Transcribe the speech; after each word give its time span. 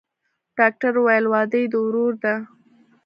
ډاکتر 0.57 0.93
وويل 0.97 1.25
واده 1.33 1.57
يې 1.61 1.67
د 1.71 1.75
ورور 1.85 2.13
دىه. 2.23 2.35